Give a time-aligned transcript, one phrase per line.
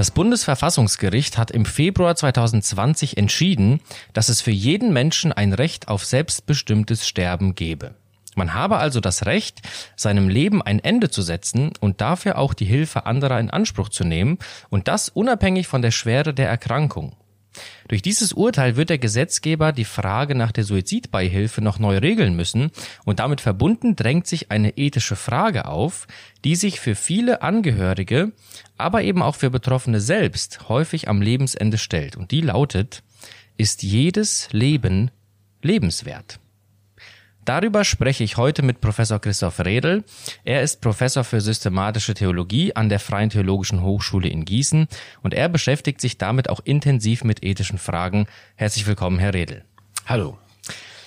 [0.00, 3.82] Das Bundesverfassungsgericht hat im Februar 2020 entschieden,
[4.14, 7.94] dass es für jeden Menschen ein Recht auf selbstbestimmtes Sterben gebe.
[8.34, 9.60] Man habe also das Recht,
[9.96, 14.04] seinem Leben ein Ende zu setzen und dafür auch die Hilfe anderer in Anspruch zu
[14.04, 14.38] nehmen,
[14.70, 17.14] und das unabhängig von der Schwere der Erkrankung.
[17.88, 22.70] Durch dieses Urteil wird der Gesetzgeber die Frage nach der Suizidbeihilfe noch neu regeln müssen
[23.04, 26.06] und damit verbunden drängt sich eine ethische Frage auf,
[26.44, 28.32] die sich für viele Angehörige,
[28.76, 33.02] aber eben auch für Betroffene selbst häufig am Lebensende stellt und die lautet,
[33.56, 35.10] ist jedes Leben
[35.62, 36.39] lebenswert?
[37.44, 40.04] Darüber spreche ich heute mit Professor Christoph Redl.
[40.44, 44.88] Er ist Professor für systematische Theologie an der Freien Theologischen Hochschule in Gießen
[45.22, 48.26] und er beschäftigt sich damit auch intensiv mit ethischen Fragen.
[48.56, 49.64] Herzlich willkommen, Herr Redl.
[50.06, 50.38] Hallo.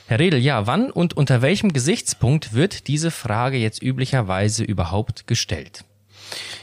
[0.08, 5.86] Herr Redl, ja, wann und unter welchem Gesichtspunkt wird diese Frage jetzt üblicherweise überhaupt gestellt?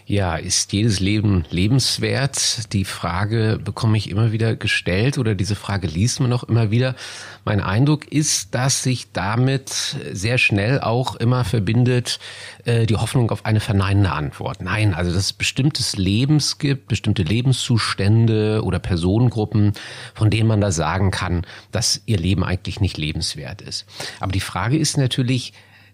[0.06, 2.72] Ja, ist jedes Leben lebenswert?
[2.72, 6.96] Die Frage bekomme ich immer wieder gestellt oder diese Frage liest man auch immer wieder.
[7.44, 12.18] Mein Eindruck ist, dass sich damit sehr schnell auch immer verbindet
[12.64, 14.62] äh, die Hoffnung auf eine verneinende Antwort.
[14.62, 19.74] Nein, also dass es bestimmtes Lebens gibt, bestimmte Lebenszustände oder Personengruppen,
[20.14, 23.86] von denen man da sagen kann, dass ihr Leben eigentlich nicht lebenswert ist.
[24.18, 25.52] Aber die Frage ist natürlich,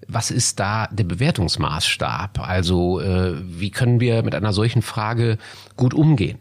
[0.08, 2.38] was ist da der Bewertungsmaßstab?
[2.40, 5.38] Also äh, wie können wir mit einer solchen Frage
[5.76, 6.38] gut umgehen?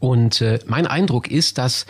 [0.00, 1.86] Und äh, mein Eindruck ist, dass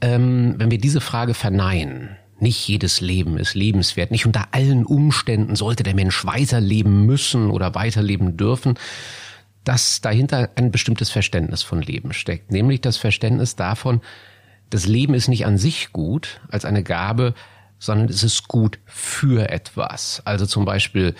[0.00, 5.56] ähm, wenn wir diese Frage verneinen, nicht jedes Leben ist lebenswert, nicht unter allen Umständen
[5.56, 8.74] sollte der Mensch weiterleben müssen oder weiterleben dürfen,
[9.64, 14.00] dass dahinter ein bestimmtes Verständnis von Leben steckt, nämlich das Verständnis davon,
[14.70, 17.34] das Leben ist nicht an sich gut als eine Gabe,
[17.78, 20.22] sondern es ist gut für etwas.
[20.24, 21.14] Also zum Beispiel,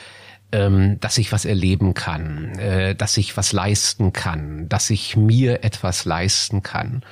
[0.52, 5.64] ähm, dass ich was erleben kann, äh, dass ich was leisten kann, dass ich mir
[5.64, 7.03] etwas leisten kann.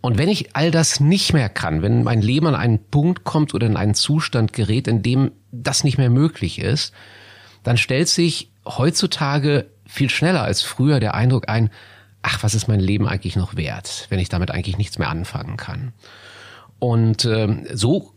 [0.00, 3.54] Und wenn ich all das nicht mehr kann, wenn mein Leben an einen Punkt kommt
[3.54, 6.92] oder in einen Zustand gerät, in dem das nicht mehr möglich ist,
[7.62, 11.70] dann stellt sich heutzutage viel schneller als früher der Eindruck ein,
[12.22, 15.56] ach, was ist mein Leben eigentlich noch wert, wenn ich damit eigentlich nichts mehr anfangen
[15.56, 15.92] kann.
[16.78, 18.12] Und ähm, so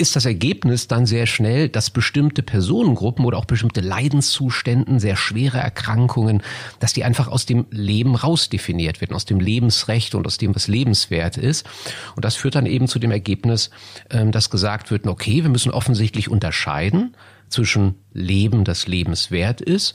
[0.00, 5.58] ist das Ergebnis dann sehr schnell, dass bestimmte Personengruppen oder auch bestimmte Leidenszuständen, sehr schwere
[5.58, 6.42] Erkrankungen,
[6.78, 10.68] dass die einfach aus dem Leben rausdefiniert werden, aus dem Lebensrecht und aus dem, was
[10.68, 11.68] lebenswert ist.
[12.16, 13.70] Und das führt dann eben zu dem Ergebnis,
[14.08, 17.14] ähm, dass gesagt wird, okay, wir müssen offensichtlich unterscheiden
[17.50, 19.94] zwischen Leben, das lebenswert ist,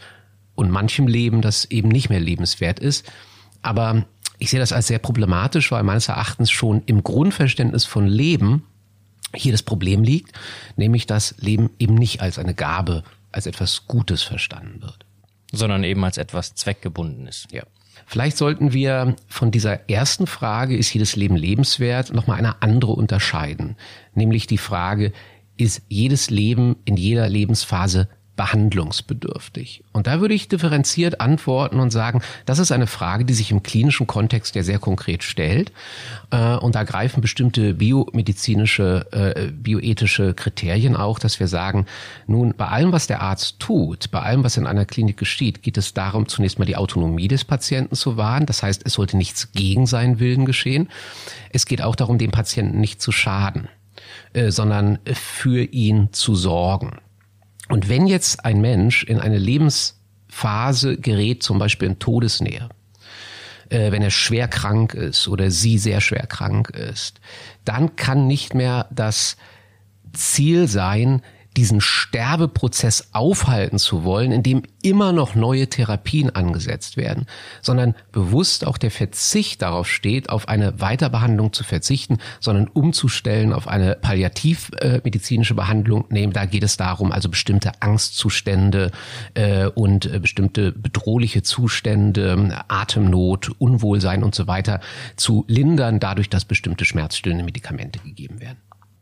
[0.54, 3.12] und manchem Leben, das eben nicht mehr lebenswert ist.
[3.64, 4.06] Aber
[4.38, 8.64] ich sehe das als sehr problematisch, weil meines Erachtens schon im Grundverständnis von Leben
[9.36, 10.36] hier das Problem liegt,
[10.76, 15.06] nämlich dass Leben eben nicht als eine Gabe, als etwas Gutes verstanden wird.
[15.52, 17.48] Sondern eben als etwas Zweckgebundenes.
[17.52, 17.64] Ja.
[18.06, 23.78] Vielleicht sollten wir von dieser ersten Frage, ist jedes Leben lebenswert, nochmal eine andere unterscheiden.
[24.14, 25.12] Nämlich die Frage,
[25.58, 29.84] ist jedes Leben in jeder Lebensphase behandlungsbedürftig?
[29.94, 33.64] Und da würde ich differenziert antworten und sagen, das ist eine Frage, die sich im
[33.64, 35.72] klinischen Kontext ja sehr konkret stellt.
[36.32, 41.86] Äh, und da greifen bestimmte biomedizinische, äh, bioethische Kriterien auch, dass wir sagen,
[42.28, 45.78] nun, bei allem, was der Arzt tut, bei allem, was in einer Klinik geschieht, geht
[45.78, 48.46] es darum, zunächst mal die Autonomie des Patienten zu wahren.
[48.46, 50.90] Das heißt, es sollte nichts gegen seinen Willen geschehen.
[51.52, 53.68] Es geht auch darum, dem Patienten nicht zu schaden,
[54.34, 56.98] äh, sondern für ihn zu sorgen.
[57.70, 62.70] Und wenn jetzt ein Mensch in eine Lebensphase gerät, zum Beispiel in Todesnähe,
[63.70, 67.20] äh, wenn er schwer krank ist oder sie sehr schwer krank ist,
[67.64, 69.38] dann kann nicht mehr das
[70.14, 71.22] Ziel sein,
[71.58, 77.26] diesen Sterbeprozess aufhalten zu wollen, in dem immer noch neue Therapien angesetzt werden,
[77.62, 83.68] sondern bewusst auch der Verzicht darauf steht, auf eine Weiterbehandlung zu verzichten, sondern umzustellen auf
[83.68, 86.06] eine palliativmedizinische Behandlung.
[86.10, 88.92] Nee, da geht es darum, also bestimmte Angstzustände
[89.34, 94.82] äh, und äh, bestimmte bedrohliche Zustände, Atemnot, Unwohlsein und so weiter
[95.16, 98.58] zu lindern, dadurch, dass bestimmte schmerzstillende Medikamente gegeben werden.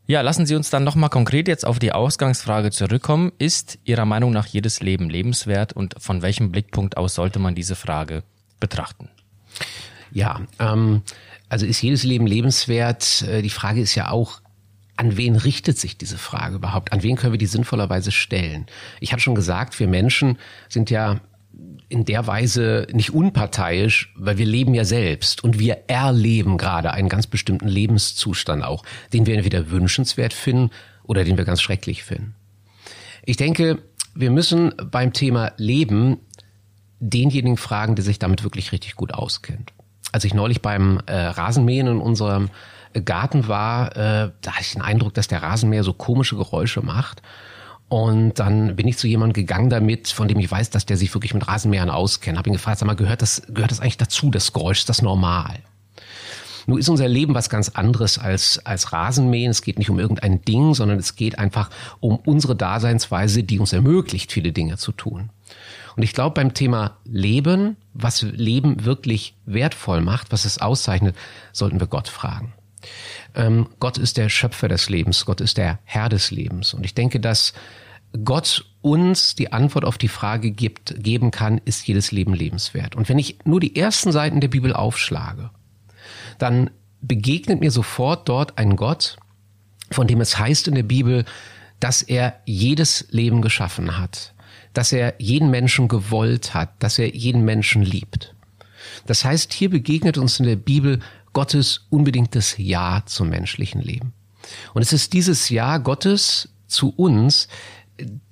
[0.06, 3.32] Ja, lassen Sie uns dann nochmal konkret jetzt auf die Ausgangsfrage zurückkommen.
[3.38, 7.74] Ist Ihrer Meinung nach jedes Leben lebenswert und von welchem Blickpunkt aus sollte man diese
[7.74, 8.22] Frage
[8.60, 9.08] betrachten?
[10.12, 11.02] Ja, ähm,
[11.48, 13.22] also ist jedes Leben lebenswert?
[13.22, 14.42] Äh, die Frage ist ja auch,
[14.96, 16.92] an wen richtet sich diese Frage überhaupt?
[16.92, 18.66] An wen können wir die sinnvollerweise stellen?
[19.00, 21.20] Ich habe schon gesagt, wir Menschen sind ja
[21.88, 27.08] in der Weise nicht unparteiisch, weil wir leben ja selbst und wir erleben gerade einen
[27.08, 30.70] ganz bestimmten Lebenszustand auch, den wir entweder wünschenswert finden
[31.04, 32.34] oder den wir ganz schrecklich finden.
[33.24, 33.78] Ich denke,
[34.14, 36.18] wir müssen beim Thema Leben
[37.00, 39.72] denjenigen fragen, der sich damit wirklich richtig gut auskennt.
[40.12, 42.50] Als ich neulich beim äh, Rasenmähen in unserem
[43.04, 47.22] Garten war, äh, da hatte ich den Eindruck, dass der Rasenmäher so komische Geräusche macht.
[47.94, 51.14] Und dann bin ich zu jemandem gegangen damit, von dem ich weiß, dass der sich
[51.14, 52.36] wirklich mit Rasenmähern auskennt.
[52.36, 55.00] Habe ihn gefragt, sag mal, gehört das, gehört das eigentlich dazu, das Geräusch, ist das
[55.00, 55.60] normal?
[56.66, 59.52] Nun ist unser Leben was ganz anderes als, als Rasenmähen.
[59.52, 61.70] Es geht nicht um irgendein Ding, sondern es geht einfach
[62.00, 65.30] um unsere Daseinsweise, die uns ermöglicht, viele Dinge zu tun.
[65.94, 71.14] Und ich glaube, beim Thema Leben, was Leben wirklich wertvoll macht, was es auszeichnet,
[71.52, 72.54] sollten wir Gott fragen.
[73.36, 76.74] Ähm, Gott ist der Schöpfer des Lebens, Gott ist der Herr des Lebens.
[76.74, 77.54] Und ich denke, dass
[78.22, 82.94] Gott uns die Antwort auf die Frage gibt, geben kann, ist jedes Leben lebenswert.
[82.94, 85.50] Und wenn ich nur die ersten Seiten der Bibel aufschlage,
[86.38, 86.70] dann
[87.00, 89.16] begegnet mir sofort dort ein Gott,
[89.90, 91.24] von dem es heißt in der Bibel,
[91.80, 94.34] dass er jedes Leben geschaffen hat,
[94.72, 98.34] dass er jeden Menschen gewollt hat, dass er jeden Menschen liebt.
[99.06, 101.00] Das heißt, hier begegnet uns in der Bibel
[101.32, 104.12] Gottes unbedingtes Ja zum menschlichen Leben.
[104.72, 107.48] Und es ist dieses Ja Gottes zu uns,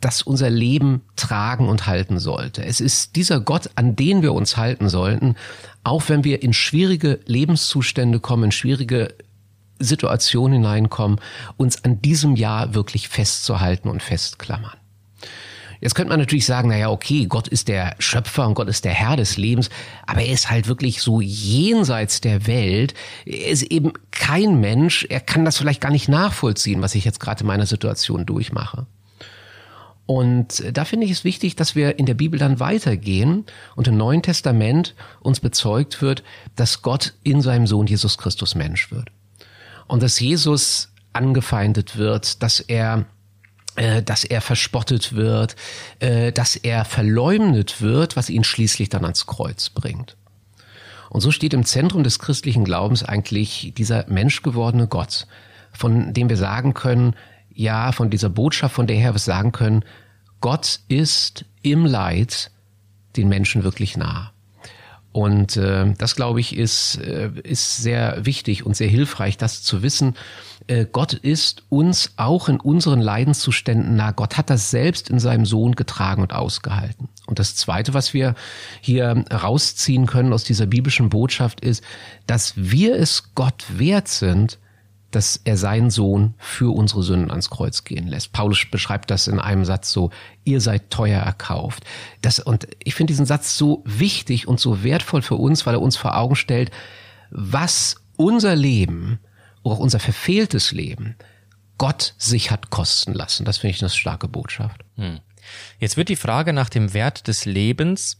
[0.00, 2.64] das unser Leben tragen und halten sollte.
[2.64, 5.36] Es ist dieser Gott, an den wir uns halten sollten,
[5.84, 9.14] auch wenn wir in schwierige Lebenszustände kommen, in schwierige
[9.78, 11.20] Situationen hineinkommen,
[11.56, 14.76] uns an diesem Jahr wirklich festzuhalten und festklammern.
[15.80, 18.92] Jetzt könnte man natürlich sagen, naja, okay, Gott ist der Schöpfer und Gott ist der
[18.92, 19.68] Herr des Lebens,
[20.06, 22.94] aber er ist halt wirklich so jenseits der Welt.
[23.26, 27.18] Er ist eben kein Mensch, er kann das vielleicht gar nicht nachvollziehen, was ich jetzt
[27.18, 28.86] gerade in meiner Situation durchmache.
[30.14, 33.96] Und da finde ich es wichtig, dass wir in der Bibel dann weitergehen und im
[33.96, 36.22] Neuen Testament uns bezeugt wird,
[36.54, 39.08] dass Gott in seinem Sohn Jesus Christus Mensch wird.
[39.86, 43.06] Und dass Jesus angefeindet wird, dass er
[43.76, 45.56] äh, dass er verspottet wird,
[46.00, 50.18] äh, dass er verleumdet wird, was ihn schließlich dann ans Kreuz bringt.
[51.08, 55.26] Und so steht im Zentrum des christlichen Glaubens eigentlich dieser menschgewordene Gott,
[55.72, 57.16] von dem wir sagen können,
[57.54, 59.84] ja, von dieser Botschaft, von der her wir sagen können,
[60.42, 62.50] Gott ist im Leid
[63.16, 64.32] den Menschen wirklich nah.
[65.12, 69.82] Und äh, das, glaube ich, ist, äh, ist sehr wichtig und sehr hilfreich, das zu
[69.82, 70.16] wissen.
[70.66, 74.10] Äh, Gott ist uns auch in unseren Leidenszuständen nah.
[74.10, 77.08] Gott hat das selbst in seinem Sohn getragen und ausgehalten.
[77.26, 78.34] Und das Zweite, was wir
[78.80, 81.84] hier rausziehen können aus dieser biblischen Botschaft, ist,
[82.26, 84.58] dass wir es Gott wert sind,
[85.14, 88.32] dass er seinen Sohn für unsere Sünden ans Kreuz gehen lässt.
[88.32, 90.10] Paulus beschreibt das in einem Satz so,
[90.44, 91.84] ihr seid teuer erkauft.
[92.22, 95.82] Das, und ich finde diesen Satz so wichtig und so wertvoll für uns, weil er
[95.82, 96.70] uns vor Augen stellt,
[97.30, 99.20] was unser Leben,
[99.62, 101.16] auch unser verfehltes Leben,
[101.78, 103.44] Gott sich hat kosten lassen.
[103.44, 104.84] Das finde ich eine starke Botschaft.
[104.96, 105.20] Hm.
[105.78, 108.18] Jetzt wird die Frage nach dem Wert des Lebens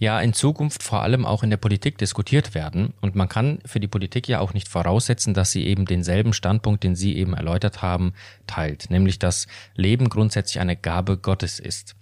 [0.00, 2.94] ja in Zukunft vor allem auch in der Politik diskutiert werden.
[3.02, 6.82] Und man kann für die Politik ja auch nicht voraussetzen, dass sie eben denselben Standpunkt,
[6.82, 8.14] den Sie eben erläutert haben,
[8.46, 11.94] teilt, nämlich dass Leben grundsätzlich eine Gabe Gottes ist.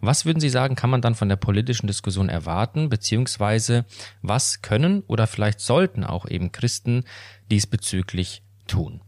[0.00, 3.86] Was würden Sie sagen, kann man dann von der politischen Diskussion erwarten, beziehungsweise
[4.20, 7.04] was können oder vielleicht sollten auch eben Christen
[7.50, 9.00] diesbezüglich tun?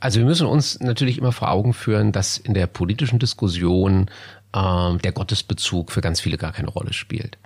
[0.00, 4.08] Also wir müssen uns natürlich immer vor Augen führen, dass in der politischen Diskussion
[4.54, 7.38] ähm, der Gottesbezug für ganz viele gar keine Rolle spielt.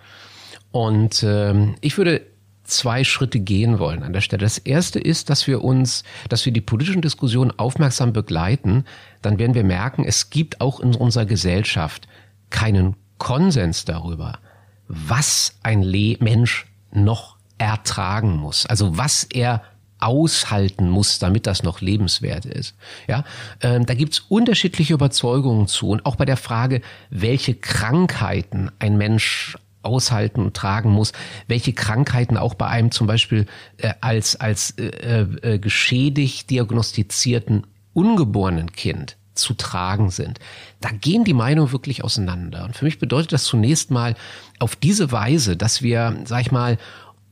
[0.73, 2.23] Und ähm, ich würde
[2.65, 4.43] zwei Schritte gehen wollen an der Stelle.
[4.43, 8.85] Das erste ist, dass wir uns, dass wir die politischen Diskussionen aufmerksam begleiten.
[9.23, 12.07] Dann werden wir merken, es gibt auch in unserer Gesellschaft
[12.51, 14.39] keinen Konsens darüber,
[14.87, 18.67] was ein Le Mensch noch ertragen muss.
[18.67, 19.63] Also was er
[19.99, 22.75] aushalten muss, damit das noch lebenswert ist.
[23.07, 23.25] Ja,
[23.61, 29.59] ähm, da gibt's unterschiedliche Überzeugungen zu und auch bei der Frage, welche Krankheiten ein Mensch
[29.83, 31.13] aushalten und tragen muss,
[31.49, 33.47] welche Krankheiten auch bei einem zum Beispiel
[33.79, 40.39] äh, als als äh, äh, geschädigt diagnostizierten ungeborenen Kind zu tragen sind.
[40.81, 42.65] Da gehen die Meinungen wirklich auseinander.
[42.65, 44.15] Und für mich bedeutet das zunächst mal
[44.59, 46.79] auf diese Weise, dass wir, sag ich mal,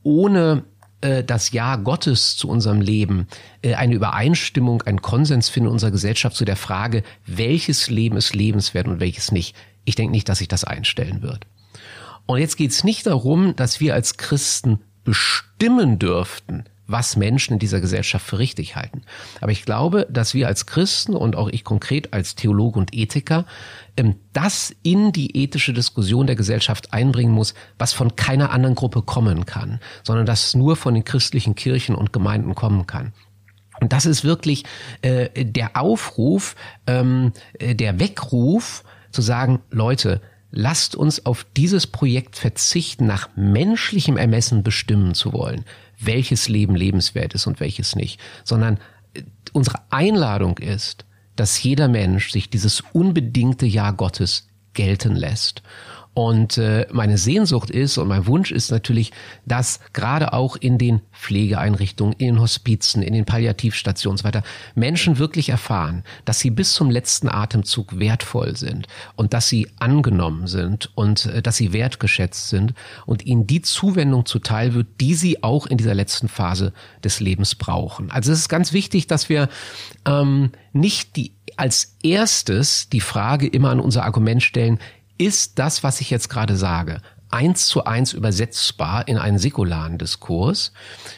[0.03, 0.63] ohne
[1.01, 3.27] äh, das Ja Gottes zu unserem Leben
[3.61, 8.35] äh, eine Übereinstimmung, einen Konsens finden in unserer Gesellschaft zu der Frage, welches Leben ist
[8.35, 9.55] lebenswert und welches nicht.
[9.85, 11.45] Ich denke nicht, dass sich das einstellen wird.
[12.29, 17.59] Und jetzt geht es nicht darum, dass wir als Christen bestimmen dürften, was Menschen in
[17.59, 19.01] dieser Gesellschaft für richtig halten.
[19.41, 23.45] Aber ich glaube, dass wir als Christen und auch ich konkret als Theologe und Ethiker
[23.97, 29.01] ähm, das in die ethische Diskussion der Gesellschaft einbringen muss, was von keiner anderen Gruppe
[29.01, 33.11] kommen kann, sondern das nur von den christlichen Kirchen und Gemeinden kommen kann.
[33.81, 34.65] Und das ist wirklich
[35.01, 36.55] äh, der Aufruf,
[36.85, 44.17] ähm, äh, der Weckruf zu sagen, Leute, lasst uns auf dieses Projekt verzichten, nach menschlichem
[44.17, 45.65] Ermessen bestimmen zu wollen,
[45.99, 48.79] welches Leben lebenswert ist und welches nicht, sondern
[49.13, 55.61] äh, unsere Einladung ist, dass jeder Mensch sich dieses unbedingte Ja Gottes gelten lässt.
[56.19, 59.13] Und äh, meine Sehnsucht ist und mein Wunsch ist natürlich,
[59.45, 64.43] dass gerade auch in den Pflegeeinrichtungen, in den Hospizen, in den Palliativstationen und so weiter
[64.75, 70.47] Menschen wirklich erfahren, dass sie bis zum letzten Atemzug wertvoll sind und dass sie angenommen
[70.47, 72.73] sind und äh, dass sie wertgeschätzt sind
[73.05, 77.55] und ihnen die Zuwendung zuteil wird, die sie auch in dieser letzten Phase des Lebens
[77.55, 78.11] brauchen.
[78.11, 79.47] Also es ist ganz wichtig, dass wir
[80.05, 84.79] ähm, nicht die als erstes die Frage immer an unser Argument stellen,
[85.19, 90.71] ist das, was ich jetzt gerade sage, eins zu eins übersetzbar in einen säkularen Diskurs?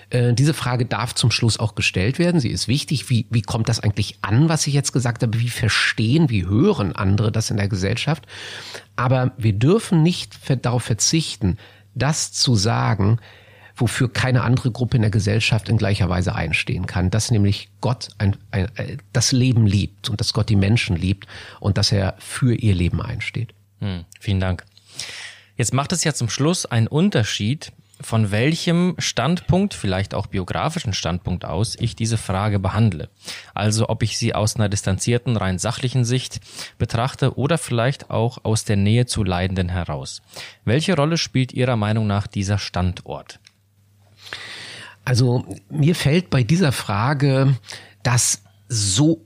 [0.09, 2.41] Äh, diese Frage darf zum Schluss auch gestellt werden.
[2.41, 3.09] Sie ist wichtig.
[3.09, 5.39] Wie, wie kommt das eigentlich an, was ich jetzt gesagt habe?
[5.39, 8.27] Wie verstehen, wie hören andere das in der Gesellschaft?
[8.97, 11.57] Aber wir dürfen nicht darauf verzichten,
[11.93, 13.19] das zu sagen,
[13.75, 18.09] wofür keine andere Gruppe in der Gesellschaft in gleicher Weise einstehen kann, dass nämlich Gott
[18.17, 21.27] ein, ein, äh, das Leben liebt und dass Gott die Menschen liebt
[21.59, 23.53] und dass er für ihr Leben einsteht.
[23.81, 24.63] Hm, vielen Dank.
[25.57, 31.45] Jetzt macht es ja zum Schluss einen Unterschied, von welchem Standpunkt, vielleicht auch biografischen Standpunkt
[31.45, 33.09] aus, ich diese Frage behandle.
[33.53, 36.39] Also ob ich sie aus einer distanzierten, rein sachlichen Sicht
[36.77, 40.21] betrachte oder vielleicht auch aus der Nähe zu Leidenden heraus.
[40.65, 43.39] Welche Rolle spielt Ihrer Meinung nach dieser Standort?
[45.05, 47.55] Also mir fällt bei dieser Frage
[48.03, 49.25] das so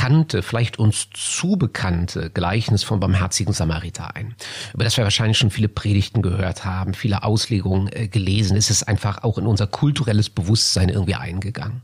[0.00, 4.34] bekannte, vielleicht uns zu bekannte Gleichnis vom barmherzigen Samariter ein,
[4.72, 8.56] über das wir wahrscheinlich schon viele Predigten gehört haben, viele Auslegungen äh, gelesen.
[8.56, 11.82] Es einfach auch in unser kulturelles Bewusstsein irgendwie eingegangen.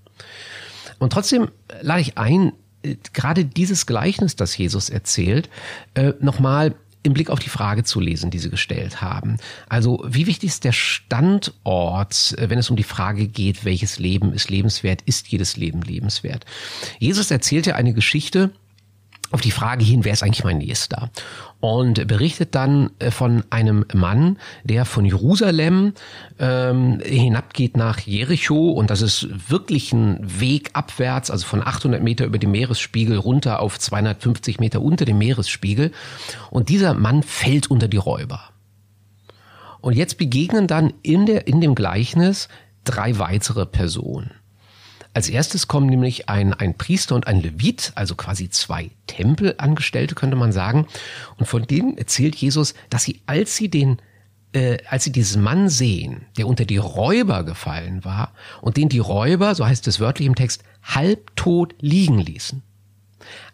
[0.98, 1.50] Und trotzdem
[1.82, 5.50] lade ich ein, äh, gerade dieses Gleichnis, das Jesus erzählt,
[5.92, 6.74] äh, nochmal
[7.06, 9.38] im Blick auf die Frage zu lesen, die Sie gestellt haben.
[9.68, 14.32] Also wie wichtig ist der Standort, äh, wenn es um die Frage geht, welches Leben
[14.32, 16.44] ist lebenswert, ist jedes Leben lebenswert?
[16.98, 18.50] Jesus erzählt ja eine Geschichte,
[19.30, 21.10] auf die Frage hin, wer ist eigentlich mein Nächster?
[21.60, 25.94] Und berichtet dann äh, von einem Mann, der von Jerusalem
[26.38, 32.24] ähm, hinabgeht nach Jericho und das ist wirklich ein Weg abwärts, also von 800 Meter
[32.24, 35.92] über dem Meeresspiegel runter auf 250 Meter unter dem Meeresspiegel.
[36.50, 38.50] Und dieser Mann fällt unter die Räuber.
[39.80, 42.48] Und jetzt begegnen dann in, der, in dem Gleichnis
[42.84, 44.30] drei weitere Personen.
[45.16, 50.36] Als erstes kommen nämlich ein, ein Priester und ein Levit, also quasi zwei Tempelangestellte, könnte
[50.36, 50.86] man sagen.
[51.38, 53.96] Und von denen erzählt Jesus, dass sie, als sie den
[54.52, 58.98] äh, als sie diesen Mann sehen, der unter die Räuber gefallen war und den die
[58.98, 62.62] Räuber, so heißt es wörtlich im Text, halbtot liegen ließen.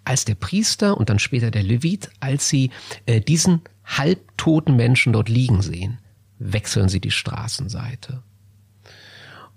[0.04, 2.70] Als der Priester und dann später der Levit, als sie
[3.06, 5.98] äh, diesen halbtoten Menschen dort liegen sehen,
[6.40, 8.24] wechseln sie die Straßenseite.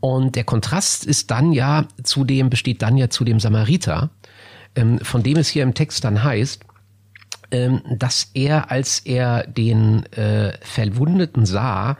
[0.06, 4.12] Und der Kontrast ist dann ja zu dem, besteht dann ja zu dem Samariter,
[4.76, 6.64] ähm, von dem es hier im Text dann heißt,
[7.50, 11.98] ähm, dass er, als er den äh, Verwundeten sah,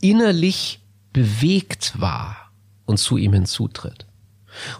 [0.00, 0.80] innerlich
[1.12, 2.52] bewegt war
[2.84, 4.06] und zu ihm hinzutritt.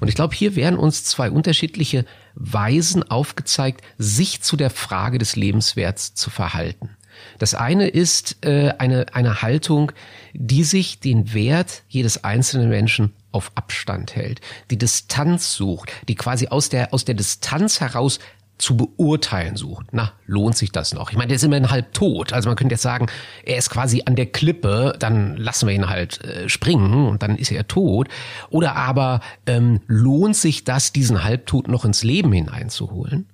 [0.01, 2.05] Und ich glaube, hier werden uns zwei unterschiedliche
[2.37, 6.91] Weisen aufgezeigt, sich zu der Frage des Lebenswerts zu verhalten.
[7.39, 9.93] Das eine ist äh, eine, eine Haltung,
[10.33, 16.49] die sich den Wert jedes einzelnen Menschen auf Abstand hält, die Distanz sucht, die quasi
[16.49, 18.19] aus der, aus der Distanz heraus
[18.61, 19.87] zu beurteilen sucht.
[19.93, 21.11] Na, lohnt sich das noch?
[21.11, 22.33] Ich meine, der ist immerhin halb tot.
[22.33, 23.07] Also man könnte jetzt sagen,
[23.45, 27.37] er ist quasi an der Klippe, dann lassen wir ihn halt äh, springen und dann
[27.37, 28.09] ist er tot.
[28.51, 33.27] Oder aber ähm, lohnt sich das, diesen Halbtod noch ins Leben hineinzuholen?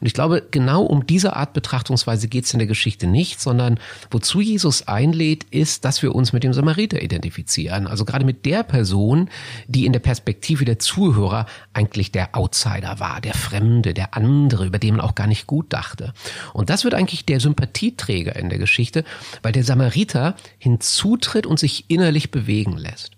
[0.00, 3.78] Und ich glaube, genau um diese Art Betrachtungsweise geht es in der Geschichte nicht, sondern
[4.10, 7.86] wozu Jesus einlädt, ist, dass wir uns mit dem Samariter identifizieren.
[7.86, 9.30] Also gerade mit der Person,
[9.66, 14.78] die in der Perspektive der Zuhörer eigentlich der Outsider war, der Fremde, der andere, über
[14.78, 16.12] den man auch gar nicht gut dachte.
[16.52, 19.04] Und das wird eigentlich der Sympathieträger in der Geschichte,
[19.42, 23.15] weil der Samariter hinzutritt und sich innerlich bewegen lässt.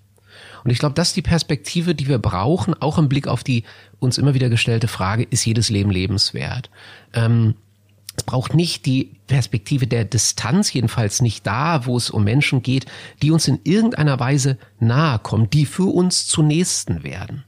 [0.64, 3.64] Und ich glaube, das ist die Perspektive, die wir brauchen, auch im Blick auf die
[3.98, 6.70] uns immer wieder gestellte Frage, ist jedes Leben lebenswert?
[7.12, 7.54] Ähm,
[8.16, 12.86] es braucht nicht die Perspektive der Distanz, jedenfalls nicht da, wo es um Menschen geht,
[13.22, 17.44] die uns in irgendeiner Weise nahe kommen, die für uns zu Nächsten werden,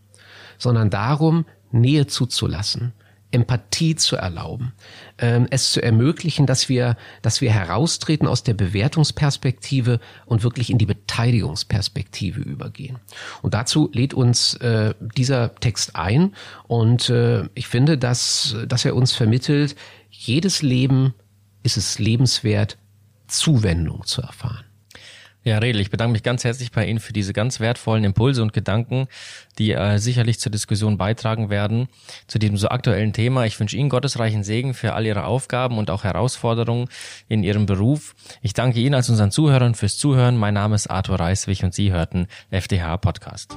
[0.59, 2.93] sondern darum, Nähe zuzulassen,
[3.33, 4.73] Empathie zu erlauben,
[5.19, 10.79] ähm, es zu ermöglichen, dass wir, dass wir heraustreten aus der Bewertungsperspektive und wirklich in
[10.79, 12.99] die Beteiligungsperspektive übergehen.
[13.43, 16.35] Und dazu lädt uns äh, dieser Text ein
[16.67, 19.77] und äh, ich finde, dass, dass er uns vermittelt,
[20.11, 21.15] jedes Leben
[21.63, 22.79] ist es lebenswert,
[23.29, 24.65] Zuwendung zu erfahren.
[25.43, 28.53] Ja, Redel, ich bedanke mich ganz herzlich bei Ihnen für diese ganz wertvollen Impulse und
[28.53, 29.09] Gedanken,
[29.59, 31.89] die äh, sicherlich zur Diskussion beitragen werden
[32.27, 33.47] zu diesem so aktuellen Thema.
[33.47, 36.89] Ich wünsche Ihnen gottesreichen Segen für all Ihre Aufgaben und auch Herausforderungen
[37.29, 38.15] in Ihrem Beruf.
[38.43, 40.37] Ich danke Ihnen als unseren Zuhörern fürs Zuhören.
[40.37, 43.57] Mein Name ist Arthur Reiswig und Sie hörten FDH Podcast.